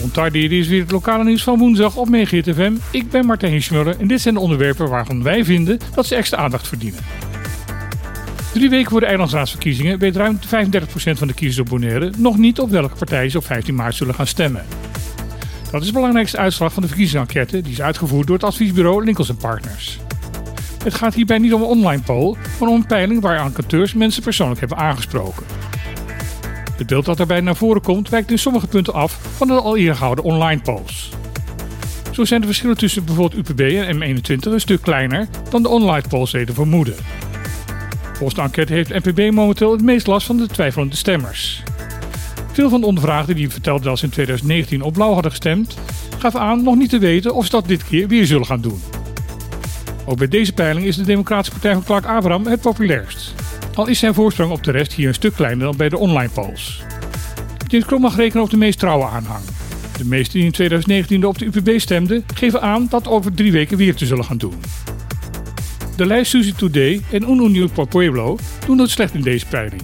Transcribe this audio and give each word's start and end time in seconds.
Montardi, 0.00 0.48
dit 0.48 0.60
is 0.60 0.68
weer 0.68 0.80
het 0.80 0.90
lokale 0.90 1.24
nieuws 1.24 1.42
van 1.42 1.58
woensdag 1.58 1.96
op 1.96 2.08
FM. 2.08 2.72
Ik 2.90 3.10
ben 3.10 3.26
Martijn 3.26 3.52
Hinsmuller 3.52 4.00
en 4.00 4.06
dit 4.06 4.20
zijn 4.20 4.34
de 4.34 4.40
onderwerpen 4.40 4.88
waarvan 4.88 5.22
wij 5.22 5.44
vinden 5.44 5.78
dat 5.94 6.06
ze 6.06 6.14
extra 6.14 6.38
aandacht 6.38 6.68
verdienen. 6.68 7.00
Drie 8.52 8.70
weken 8.70 8.90
voor 8.90 9.00
de 9.00 9.06
eilandsraadsverkiezingen 9.06 9.98
weet 9.98 10.16
ruim 10.16 10.38
35% 10.38 10.40
van 10.94 11.26
de 11.26 11.34
kiezers 11.34 11.58
op 11.58 11.68
Bonaire 11.68 12.12
nog 12.16 12.38
niet 12.38 12.60
op 12.60 12.70
welke 12.70 12.96
partij 12.96 13.28
ze 13.28 13.38
op 13.38 13.44
15 13.44 13.74
maart 13.74 13.94
zullen 13.94 14.14
gaan 14.14 14.26
stemmen. 14.26 14.64
Dat 15.70 15.80
is 15.80 15.86
de 15.86 15.92
belangrijkste 15.94 16.38
uitslag 16.38 16.72
van 16.72 16.82
de 16.82 16.88
verkiezingsenquête 16.88 17.62
die 17.62 17.72
is 17.72 17.80
uitgevoerd 17.80 18.26
door 18.26 18.36
het 18.36 18.44
adviesbureau 18.44 19.04
Lincolns 19.04 19.32
Partners. 19.40 19.98
Het 20.84 20.94
gaat 20.94 21.14
hierbij 21.14 21.38
niet 21.38 21.54
om 21.54 21.62
een 21.62 21.66
online 21.66 22.02
poll, 22.02 22.36
maar 22.60 22.68
om 22.68 22.74
een 22.74 22.86
peiling 22.86 23.20
waar 23.20 23.44
enquêteurs 23.44 23.94
mensen 23.94 24.22
persoonlijk 24.22 24.60
hebben 24.60 24.78
aangesproken. 24.78 25.46
Het 26.76 26.86
beeld 26.86 27.04
dat 27.04 27.16
daarbij 27.16 27.40
naar 27.40 27.56
voren 27.56 27.82
komt 27.82 28.08
wijkt 28.08 28.30
in 28.30 28.38
sommige 28.38 28.66
punten 28.66 28.92
af 28.92 29.18
van 29.36 29.46
de 29.46 29.52
al 29.52 29.76
eerder 29.76 29.96
gehouden 29.96 30.24
online 30.24 30.60
polls. 30.60 31.10
Zo 32.12 32.24
zijn 32.24 32.40
de 32.40 32.46
verschillen 32.46 32.76
tussen 32.76 33.04
bijvoorbeeld 33.04 33.48
UPB 33.48 33.60
en 33.60 33.96
M21 33.96 34.52
een 34.52 34.60
stuk 34.60 34.82
kleiner 34.82 35.28
dan 35.50 35.62
de 35.62 35.68
online 35.68 36.08
polls 36.08 36.30
deden 36.30 36.54
vermoeden. 36.54 36.94
Volgens 38.12 38.34
de 38.34 38.40
enquête 38.40 38.72
heeft 38.72 39.04
NPB 39.04 39.34
momenteel 39.34 39.72
het 39.72 39.82
meest 39.82 40.06
last 40.06 40.26
van 40.26 40.36
de 40.36 40.46
twijfelende 40.46 40.96
stemmers. 40.96 41.62
Veel 42.52 42.70
van 42.70 42.80
de 42.80 42.86
ondervraagden 42.86 43.36
die 43.36 43.50
vertelden 43.50 43.84
dat 43.84 43.98
ze 43.98 44.04
in 44.04 44.10
2019 44.10 44.82
op 44.82 44.92
blauw 44.92 45.12
hadden 45.12 45.30
gestemd, 45.30 45.78
gaven 46.18 46.40
aan 46.40 46.62
nog 46.62 46.76
niet 46.76 46.90
te 46.90 46.98
weten 46.98 47.34
of 47.34 47.44
ze 47.44 47.50
dat 47.50 47.68
dit 47.68 47.84
keer 47.84 48.08
weer 48.08 48.26
zullen 48.26 48.46
gaan 48.46 48.60
doen. 48.60 48.82
Ook 50.04 50.18
bij 50.18 50.28
deze 50.28 50.52
peiling 50.52 50.86
is 50.86 50.96
de 50.96 51.04
Democratische 51.04 51.52
Partij 51.52 51.72
van 51.72 51.84
Clark 51.84 52.04
Abraham 52.04 52.46
het 52.46 52.60
populairst. 52.60 53.43
Al 53.74 53.86
is 53.86 53.98
zijn 53.98 54.14
voorsprong 54.14 54.50
op 54.50 54.64
de 54.64 54.70
rest 54.70 54.92
hier 54.92 55.08
een 55.08 55.14
stuk 55.14 55.34
kleiner 55.34 55.64
dan 55.64 55.76
bij 55.76 55.88
de 55.88 55.98
online 55.98 56.30
polls. 56.30 56.82
James 57.66 57.98
mag 57.98 58.16
rekenen 58.16 58.42
op 58.42 58.50
de 58.50 58.56
meest 58.56 58.78
trouwe 58.78 59.04
aanhang. 59.04 59.44
De 59.96 60.04
meesten 60.04 60.34
die 60.34 60.44
in 60.44 60.52
2019 60.52 61.26
op 61.26 61.38
de 61.38 61.44
UPB 61.44 61.80
stemden, 61.80 62.24
geven 62.34 62.62
aan 62.62 62.86
dat 62.90 63.08
over 63.08 63.34
drie 63.34 63.52
weken 63.52 63.76
weer 63.76 63.94
te 63.94 64.06
zullen 64.06 64.24
gaan 64.24 64.36
doen. 64.36 64.54
De 65.96 66.06
lijst 66.06 66.30
Susie 66.30 66.54
Today 66.54 67.00
en 67.10 67.22
Un 67.22 67.44
Unión 67.44 67.70
por 67.70 67.88
Pueblo 67.88 68.38
doen 68.66 68.78
het 68.78 68.90
slecht 68.90 69.14
in 69.14 69.22
deze 69.22 69.46
peiling. 69.46 69.82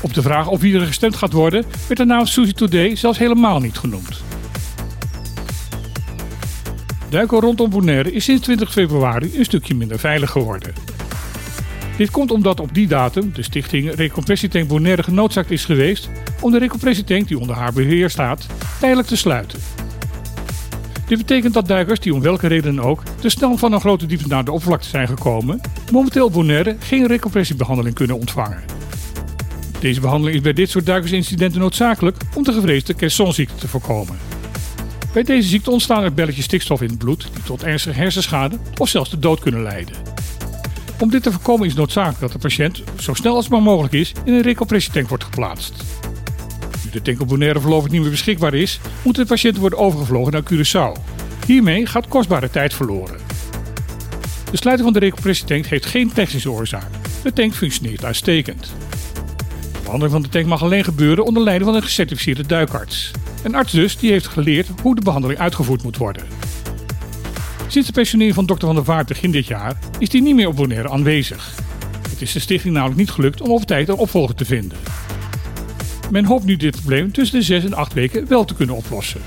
Op 0.00 0.14
de 0.14 0.22
vraag 0.22 0.48
of 0.48 0.60
wie 0.60 0.74
er 0.74 0.86
gestemd 0.86 1.16
gaat 1.16 1.32
worden, 1.32 1.64
werd 1.86 2.00
de 2.00 2.04
naam 2.04 2.26
Susie 2.26 2.54
Today 2.54 2.96
zelfs 2.96 3.18
helemaal 3.18 3.60
niet 3.60 3.78
genoemd. 3.78 4.22
Duiken 7.08 7.40
rondom 7.40 7.70
Bonaire 7.70 8.12
is 8.12 8.24
sinds 8.24 8.42
20 8.42 8.72
februari 8.72 9.30
een 9.34 9.44
stukje 9.44 9.74
minder 9.74 9.98
veilig 9.98 10.30
geworden. 10.30 10.93
Dit 11.96 12.10
komt 12.10 12.30
omdat 12.30 12.60
op 12.60 12.74
die 12.74 12.86
datum 12.86 13.32
de 13.32 13.42
stichting 13.42 13.94
Recompressietank 13.94 14.68
Bonaire 14.68 15.02
genoodzaakt 15.02 15.50
is 15.50 15.64
geweest 15.64 16.08
om 16.40 16.52
de 16.52 16.58
recompressietank 16.58 17.28
die 17.28 17.38
onder 17.38 17.56
haar 17.56 17.72
beheer 17.72 18.10
staat 18.10 18.46
tijdelijk 18.80 19.08
te 19.08 19.16
sluiten. 19.16 19.58
Dit 21.06 21.18
betekent 21.18 21.54
dat 21.54 21.68
duikers 21.68 22.00
die 22.00 22.14
om 22.14 22.20
welke 22.20 22.46
reden 22.46 22.80
ook 22.80 23.02
te 23.20 23.28
snel 23.28 23.56
van 23.56 23.72
een 23.72 23.80
grote 23.80 24.06
diepte 24.06 24.28
naar 24.28 24.44
de 24.44 24.52
oppervlakte 24.52 24.88
zijn 24.88 25.08
gekomen, 25.08 25.60
momenteel 25.92 26.30
Bonaire 26.30 26.76
geen 26.78 27.06
recompressiebehandeling 27.06 27.94
kunnen 27.94 28.18
ontvangen. 28.18 28.62
Deze 29.80 30.00
behandeling 30.00 30.36
is 30.36 30.42
bij 30.42 30.52
dit 30.52 30.70
soort 30.70 30.86
duikersincidenten 30.86 31.60
noodzakelijk 31.60 32.16
om 32.34 32.42
de 32.42 32.52
gevreesde 32.52 32.94
Caissonziekte 32.94 33.54
te 33.54 33.68
voorkomen. 33.68 34.18
Bij 35.12 35.22
deze 35.22 35.48
ziekte 35.48 35.70
ontstaan 35.70 36.02
er 36.02 36.14
belletjes 36.14 36.44
stikstof 36.44 36.82
in 36.82 36.88
het 36.88 36.98
bloed 36.98 37.28
die 37.34 37.42
tot 37.42 37.62
ernstige 37.62 37.98
hersenschade 37.98 38.58
of 38.78 38.88
zelfs 38.88 39.10
de 39.10 39.18
dood 39.18 39.40
kunnen 39.40 39.62
leiden. 39.62 39.94
Om 41.04 41.10
dit 41.10 41.22
te 41.22 41.32
voorkomen 41.32 41.66
is 41.66 41.74
noodzakelijk 41.74 42.20
dat 42.20 42.32
de 42.32 42.38
patiënt 42.38 42.82
zo 42.98 43.14
snel 43.14 43.34
als 43.34 43.48
maar 43.48 43.62
mogelijk 43.62 43.94
is 43.94 44.12
in 44.24 44.32
een 44.34 44.42
recompressietank 44.42 45.08
wordt 45.08 45.24
geplaatst. 45.24 45.84
Nu 46.84 46.90
de 46.90 47.02
tank 47.02 47.20
op 47.20 47.28
Bonaire 47.28 47.60
voorlopig 47.60 47.90
niet 47.90 48.00
meer 48.00 48.10
beschikbaar 48.10 48.54
is, 48.54 48.80
moet 49.02 49.14
de 49.14 49.26
patiënt 49.26 49.56
worden 49.56 49.78
overgevlogen 49.78 50.32
naar 50.32 50.42
Curaçao. 50.42 51.00
Hiermee 51.46 51.86
gaat 51.86 52.08
kostbare 52.08 52.50
tijd 52.50 52.74
verloren. 52.74 53.16
De 54.50 54.56
sluiting 54.56 54.92
van 54.92 55.00
de 55.00 55.06
recompressietank 55.06 55.66
heeft 55.66 55.86
geen 55.86 56.12
technische 56.12 56.50
oorzaak. 56.50 56.90
De 57.22 57.32
tank 57.32 57.54
functioneert 57.54 58.04
uitstekend. 58.04 58.72
De 59.72 59.78
behandeling 59.82 60.12
van 60.12 60.22
de 60.22 60.28
tank 60.28 60.46
mag 60.46 60.62
alleen 60.62 60.84
gebeuren 60.84 61.24
onder 61.24 61.42
leiding 61.42 61.70
van 61.70 61.78
een 61.78 61.86
gecertificeerde 61.86 62.46
duikarts. 62.46 63.10
Een 63.42 63.54
arts 63.54 63.72
dus 63.72 63.96
die 63.96 64.10
heeft 64.10 64.26
geleerd 64.26 64.68
hoe 64.82 64.94
de 64.94 65.02
behandeling 65.02 65.40
uitgevoerd 65.40 65.82
moet 65.82 65.96
worden. 65.96 66.43
Sinds 67.74 67.88
de 67.88 67.94
pensionering 67.94 68.34
van 68.34 68.46
dokter 68.46 68.66
Van 68.66 68.76
der 68.76 68.84
Vaart 68.84 69.08
begin 69.08 69.30
dit 69.30 69.46
jaar 69.46 69.76
is 69.98 70.12
hij 70.12 70.20
niet 70.20 70.34
meer 70.34 70.48
op 70.48 70.56
Bonaire 70.56 70.88
aanwezig. 70.88 71.54
Het 72.08 72.22
is 72.22 72.32
de 72.32 72.38
stichting 72.38 72.74
namelijk 72.74 72.98
niet 72.98 73.10
gelukt 73.10 73.40
om 73.40 73.50
op 73.50 73.62
tijd 73.62 73.88
een 73.88 73.94
opvolger 73.94 74.34
te 74.34 74.44
vinden. 74.44 74.78
Men 76.10 76.24
hoopt 76.24 76.44
nu 76.44 76.56
dit 76.56 76.76
probleem 76.76 77.12
tussen 77.12 77.38
de 77.38 77.44
6 77.44 77.64
en 77.64 77.74
8 77.74 77.92
weken 77.92 78.28
wel 78.28 78.44
te 78.44 78.54
kunnen 78.54 78.76
oplossen. 78.76 79.20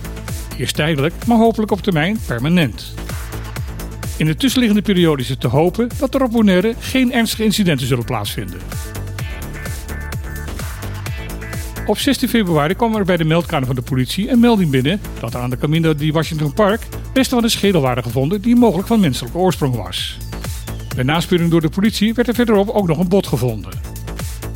Eerst 0.57 0.75
tijdelijk, 0.75 1.25
maar 1.25 1.37
hopelijk 1.37 1.71
op 1.71 1.81
termijn 1.81 2.19
permanent. 2.27 2.93
In 4.17 4.25
de 4.25 4.35
tussenliggende 4.35 4.81
periode 4.81 5.21
is 5.21 5.29
het 5.29 5.39
te 5.39 5.47
hopen 5.47 5.89
dat 5.99 6.15
er 6.15 6.23
op 6.23 6.31
Bonaire 6.31 6.73
geen 6.79 7.13
ernstige 7.13 7.43
incidenten 7.43 7.87
zullen 7.87 8.05
plaatsvinden. 8.05 8.59
Op 11.87 11.97
16 11.97 12.29
februari 12.29 12.73
kwam 12.73 12.95
er 12.95 13.05
bij 13.05 13.17
de 13.17 13.23
meldkamer 13.23 13.67
van 13.67 13.75
de 13.75 13.81
politie 13.81 14.29
een 14.29 14.39
melding 14.39 14.71
binnen 14.71 15.01
dat 15.19 15.35
aan 15.35 15.49
de 15.49 15.57
Camino 15.57 15.95
di 15.95 16.11
Washington 16.11 16.53
Park 16.53 16.81
resten 17.13 17.35
van 17.35 17.43
een 17.43 17.49
schedel 17.49 17.81
waren 17.81 18.03
gevonden 18.03 18.41
die 18.41 18.55
mogelijk 18.55 18.87
van 18.87 18.99
menselijke 18.99 19.37
oorsprong 19.37 19.75
was. 19.75 20.17
Bij 20.95 21.03
naspeuring 21.03 21.51
door 21.51 21.61
de 21.61 21.69
politie 21.69 22.13
werd 22.13 22.27
er 22.27 22.33
verderop 22.33 22.69
ook 22.69 22.87
nog 22.87 22.97
een 22.97 23.07
bot 23.07 23.27
gevonden. 23.27 23.71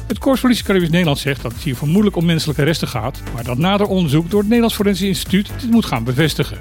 Het 0.07 0.17
Korps 0.17 0.41
Politie 0.41 0.63
Caribisch 0.63 0.89
Nederland 0.89 1.19
zegt 1.19 1.41
dat 1.41 1.51
het 1.51 1.61
hier 1.61 1.75
vermoedelijk 1.75 2.15
om 2.15 2.25
menselijke 2.25 2.63
resten 2.63 2.87
gaat, 2.87 3.21
maar 3.33 3.43
dat 3.43 3.57
nader 3.57 3.87
onderzoek 3.87 4.29
door 4.29 4.39
het 4.39 4.47
Nederlands 4.47 4.75
Forensisch 4.75 5.07
Instituut 5.07 5.49
dit 5.61 5.71
moet 5.71 5.85
gaan 5.85 6.03
bevestigen. 6.03 6.57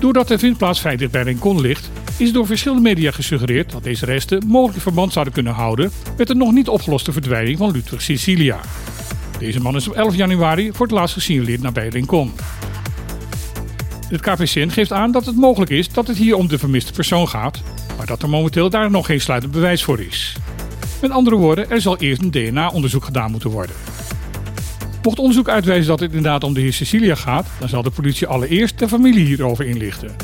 Doordat 0.00 0.28
de 0.28 0.38
vindplaats 0.38 0.80
vrij 0.80 1.08
bij 1.10 1.22
Rincon 1.22 1.60
ligt, 1.60 1.90
is 2.16 2.32
door 2.32 2.46
verschillende 2.46 2.82
media 2.82 3.10
gesuggereerd 3.10 3.72
dat 3.72 3.82
deze 3.82 4.04
resten 4.04 4.46
mogelijk 4.46 4.82
verband 4.82 5.12
zouden 5.12 5.34
kunnen 5.34 5.52
houden 5.52 5.90
met 6.16 6.26
de 6.26 6.34
nog 6.34 6.52
niet 6.52 6.68
opgeloste 6.68 7.12
verdwijning 7.12 7.58
van 7.58 7.70
Ludwig 7.70 8.02
Sicilia. 8.02 8.60
Deze 9.44 9.60
man 9.60 9.76
is 9.76 9.88
op 9.88 9.94
11 9.94 10.14
januari 10.14 10.72
voor 10.72 10.86
het 10.86 10.94
laatst 10.94 11.14
gesignaleerd 11.14 11.62
nabij 11.62 11.88
Rincon. 11.88 12.32
Het 14.08 14.20
KPCN 14.20 14.68
geeft 14.68 14.92
aan 14.92 15.12
dat 15.12 15.26
het 15.26 15.36
mogelijk 15.36 15.70
is 15.70 15.88
dat 15.88 16.06
het 16.06 16.16
hier 16.16 16.36
om 16.36 16.48
de 16.48 16.58
vermiste 16.58 16.92
persoon 16.92 17.28
gaat, 17.28 17.62
maar 17.96 18.06
dat 18.06 18.22
er 18.22 18.28
momenteel 18.28 18.70
daar 18.70 18.90
nog 18.90 19.06
geen 19.06 19.20
sluitend 19.20 19.52
bewijs 19.52 19.82
voor 19.82 20.00
is. 20.00 20.36
Met 21.00 21.10
andere 21.10 21.36
woorden, 21.36 21.70
er 21.70 21.80
zal 21.80 21.96
eerst 21.98 22.22
een 22.22 22.30
DNA-onderzoek 22.30 23.04
gedaan 23.04 23.30
moeten 23.30 23.50
worden. 23.50 23.76
Mocht 25.02 25.18
onderzoek 25.18 25.48
uitwijzen 25.48 25.88
dat 25.88 26.00
het 26.00 26.12
inderdaad 26.12 26.44
om 26.44 26.54
de 26.54 26.60
heer 26.60 26.72
Cecilia 26.72 27.14
gaat, 27.14 27.46
dan 27.58 27.68
zal 27.68 27.82
de 27.82 27.90
politie 27.90 28.26
allereerst 28.26 28.78
de 28.78 28.88
familie 28.88 29.26
hierover 29.26 29.66
inlichten. 29.66 30.16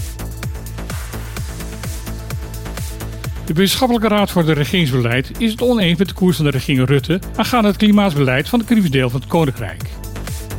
De 3.50 3.56
Wetenschappelijke 3.56 4.08
Raad 4.08 4.30
voor 4.30 4.42
het 4.42 4.56
Regeringsbeleid 4.56 5.30
is 5.38 5.50
het 5.50 5.62
oneens 5.62 5.98
met 5.98 6.08
de 6.08 6.14
koers 6.14 6.36
van 6.36 6.44
de 6.44 6.50
regering 6.50 6.88
Rutte 6.88 7.20
aangaande 7.36 7.68
het 7.68 7.76
klimaatbeleid 7.76 8.48
van 8.48 8.64
het 8.66 8.92
deel 8.92 9.10
van 9.10 9.20
het 9.20 9.28
Koninkrijk. 9.28 9.82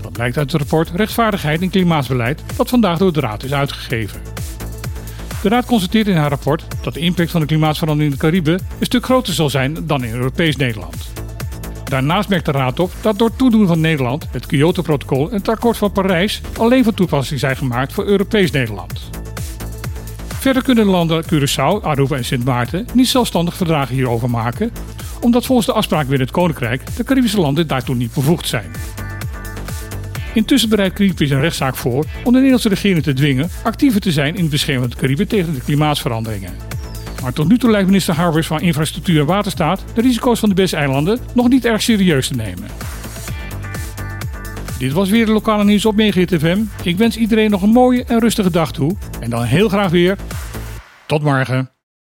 Dat 0.01 0.11
blijkt 0.11 0.37
uit 0.37 0.51
het 0.51 0.61
rapport 0.61 0.91
Rechtvaardigheid 0.95 1.61
en 1.61 1.69
Klimaatbeleid 1.69 2.41
dat 2.55 2.69
vandaag 2.69 2.97
door 2.97 3.13
de 3.13 3.19
Raad 3.19 3.43
is 3.43 3.53
uitgegeven. 3.53 4.21
De 5.41 5.49
Raad 5.49 5.65
constateert 5.65 6.07
in 6.07 6.15
haar 6.15 6.29
rapport 6.29 6.65
dat 6.81 6.93
de 6.93 6.99
impact 6.99 7.31
van 7.31 7.41
de 7.41 7.47
klimaatverandering 7.47 8.13
in 8.13 8.19
de 8.19 8.25
Cariben 8.25 8.67
een 8.79 8.85
stuk 8.85 9.05
groter 9.05 9.33
zal 9.33 9.49
zijn 9.49 9.87
dan 9.87 10.03
in 10.03 10.13
Europees 10.13 10.55
Nederland. 10.55 11.11
Daarnaast 11.83 12.29
merkt 12.29 12.45
de 12.45 12.51
Raad 12.51 12.79
op 12.79 12.91
dat 13.01 13.17
door 13.17 13.35
toedoen 13.35 13.67
van 13.67 13.79
Nederland 13.79 14.27
het 14.31 14.45
Kyoto-protocol 14.45 15.29
en 15.29 15.37
het 15.37 15.49
akkoord 15.49 15.77
van 15.77 15.91
Parijs 15.91 16.41
alleen 16.57 16.83
van 16.83 16.93
toepassing 16.93 17.39
zijn 17.39 17.57
gemaakt 17.57 17.93
voor 17.93 18.05
Europees 18.05 18.51
Nederland. 18.51 19.20
Verder 20.41 20.63
kunnen 20.63 20.85
de 20.85 20.91
landen 20.91 21.23
Curaçao, 21.23 21.83
Aruba 21.83 22.15
en 22.15 22.25
Sint 22.25 22.45
Maarten 22.45 22.85
niet 22.93 23.07
zelfstandig 23.07 23.55
verdragen 23.55 23.95
hierover 23.95 24.29
maken, 24.29 24.71
omdat 25.19 25.45
volgens 25.45 25.67
de 25.67 25.73
afspraak 25.73 26.07
binnen 26.07 26.27
het 26.27 26.35
Koninkrijk 26.35 26.95
de 26.95 27.03
Caribische 27.03 27.39
landen 27.39 27.67
daartoe 27.67 27.95
niet 27.95 28.13
bevoegd 28.13 28.47
zijn. 28.47 28.71
Intussen 30.33 30.69
bereidt 30.69 30.95
Greenpeace 30.95 31.33
een 31.33 31.41
rechtszaak 31.41 31.75
voor 31.75 32.05
om 32.23 32.23
de 32.23 32.31
Nederlandse 32.31 32.69
regering 32.69 33.03
te 33.03 33.13
dwingen 33.13 33.49
actiever 33.63 34.01
te 34.01 34.11
zijn 34.11 34.35
in 34.35 34.41
het 34.41 34.49
beschermen 34.49 34.81
van 34.81 34.89
de 34.89 34.95
Cariben 34.95 35.27
tegen 35.27 35.53
de 35.53 35.61
klimaatveranderingen. 35.61 36.53
Maar 37.21 37.33
tot 37.33 37.47
nu 37.47 37.57
toe 37.57 37.71
lijkt 37.71 37.87
minister 37.87 38.13
Harbers 38.13 38.47
van 38.47 38.61
Infrastructuur 38.61 39.19
en 39.19 39.25
Waterstaat 39.25 39.83
de 39.93 40.01
risico's 40.01 40.39
van 40.39 40.49
de 40.49 40.55
BES-eilanden 40.55 41.19
nog 41.33 41.49
niet 41.49 41.65
erg 41.65 41.81
serieus 41.81 42.27
te 42.27 42.35
nemen. 42.35 42.67
Dit 44.81 44.93
was 44.93 45.09
weer 45.09 45.25
de 45.25 45.31
lokale 45.31 45.63
nieuws 45.63 45.85
op 45.85 45.95
Megahit 45.95 46.35
FM. 46.39 46.59
Ik 46.83 46.97
wens 46.97 47.17
iedereen 47.17 47.49
nog 47.49 47.61
een 47.61 47.69
mooie 47.69 48.03
en 48.03 48.19
rustige 48.19 48.51
dag 48.51 48.71
toe. 48.71 48.95
En 49.19 49.29
dan 49.29 49.43
heel 49.43 49.69
graag 49.69 49.91
weer. 49.91 50.17
Tot 51.11 51.23
morgen. 51.23 51.70